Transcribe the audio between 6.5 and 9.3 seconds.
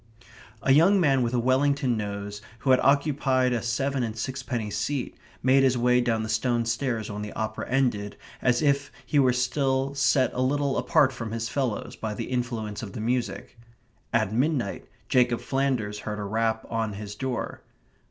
stairs when the opera ended, as if he